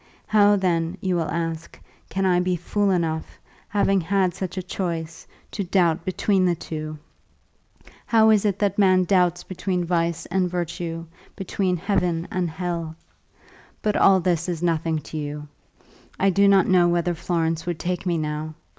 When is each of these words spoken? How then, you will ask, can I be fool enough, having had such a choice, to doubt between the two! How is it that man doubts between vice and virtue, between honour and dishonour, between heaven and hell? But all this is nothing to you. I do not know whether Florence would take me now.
How 0.25 0.55
then, 0.55 0.97
you 0.99 1.15
will 1.15 1.29
ask, 1.29 1.79
can 2.09 2.25
I 2.25 2.39
be 2.39 2.55
fool 2.55 2.89
enough, 2.89 3.37
having 3.67 4.01
had 4.01 4.33
such 4.33 4.57
a 4.57 4.63
choice, 4.63 5.27
to 5.51 5.63
doubt 5.63 6.05
between 6.05 6.43
the 6.43 6.55
two! 6.55 6.97
How 8.07 8.31
is 8.31 8.43
it 8.43 8.57
that 8.57 8.79
man 8.79 9.03
doubts 9.03 9.43
between 9.43 9.83
vice 9.85 10.25
and 10.25 10.49
virtue, 10.49 11.05
between 11.35 11.75
honour 11.75 11.77
and 11.77 11.77
dishonour, 11.77 11.77
between 11.77 11.77
heaven 11.77 12.27
and 12.31 12.49
hell? 12.49 12.95
But 13.83 13.95
all 13.95 14.19
this 14.19 14.49
is 14.49 14.63
nothing 14.63 14.97
to 15.01 15.17
you. 15.17 15.47
I 16.19 16.31
do 16.31 16.47
not 16.47 16.65
know 16.65 16.87
whether 16.87 17.13
Florence 17.13 17.67
would 17.67 17.77
take 17.77 18.07
me 18.07 18.17
now. 18.17 18.55